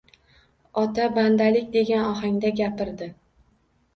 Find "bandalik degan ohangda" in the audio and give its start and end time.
1.17-2.53